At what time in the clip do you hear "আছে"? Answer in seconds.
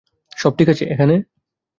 0.69-0.83